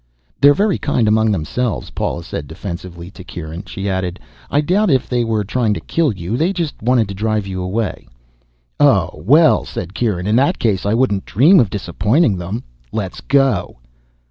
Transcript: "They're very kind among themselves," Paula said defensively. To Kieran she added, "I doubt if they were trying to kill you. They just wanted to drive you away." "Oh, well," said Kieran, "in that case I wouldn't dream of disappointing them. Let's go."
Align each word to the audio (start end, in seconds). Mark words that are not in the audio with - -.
"They're 0.39 0.55
very 0.55 0.79
kind 0.79 1.07
among 1.07 1.29
themselves," 1.31 1.91
Paula 1.91 2.23
said 2.23 2.47
defensively. 2.47 3.11
To 3.11 3.23
Kieran 3.23 3.65
she 3.65 3.87
added, 3.87 4.19
"I 4.49 4.59
doubt 4.59 4.89
if 4.89 5.07
they 5.07 5.23
were 5.23 5.43
trying 5.43 5.75
to 5.75 5.79
kill 5.79 6.11
you. 6.11 6.37
They 6.37 6.53
just 6.53 6.73
wanted 6.81 7.07
to 7.09 7.13
drive 7.13 7.45
you 7.45 7.61
away." 7.61 8.07
"Oh, 8.79 9.11
well," 9.23 9.63
said 9.63 9.93
Kieran, 9.93 10.25
"in 10.25 10.37
that 10.37 10.57
case 10.57 10.87
I 10.87 10.95
wouldn't 10.95 11.25
dream 11.25 11.59
of 11.59 11.69
disappointing 11.69 12.37
them. 12.39 12.63
Let's 12.91 13.21
go." 13.21 13.77